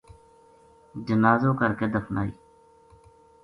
[1.07, 2.31] جنازو کرکے دفنائی